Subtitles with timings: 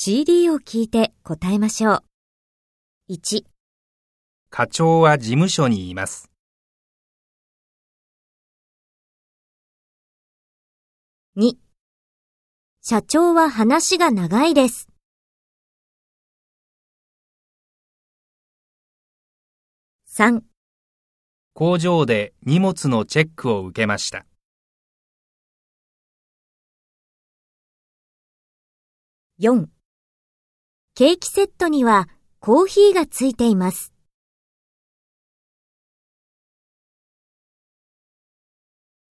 [0.00, 2.04] CD を聞いて答えましょ
[3.08, 3.14] う。
[3.14, 3.42] 1、
[4.48, 6.30] 課長は事務所にいます。
[11.36, 11.54] 2、
[12.80, 14.86] 社長は話が長いです。
[20.06, 20.42] 3、
[21.54, 24.24] 工場で荷物のチェックを受けました。
[29.40, 29.66] 4
[30.98, 32.08] ケーキセットには
[32.40, 33.92] コーヒーがついています。